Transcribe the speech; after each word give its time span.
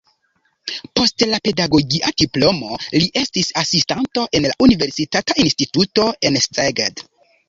Post 0.99 1.25
la 1.31 1.39
pedagogia 1.47 2.07
diplomo 2.21 2.77
li 2.95 3.09
estis 3.21 3.49
asistanto 3.63 4.23
en 4.39 4.47
la 4.47 4.55
universitata 4.69 5.37
instituto 5.45 6.07
en 6.31 6.39
Szeged. 6.47 7.05